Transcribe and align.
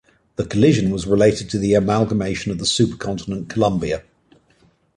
The 0.35 0.47
collision 0.47 0.89
was 0.89 1.05
related 1.05 1.47
to 1.51 1.59
the 1.59 1.75
amalgamation 1.75 2.51
of 2.51 2.57
the 2.57 2.65
supercontinent 2.65 3.49
Columbia. 3.49 4.01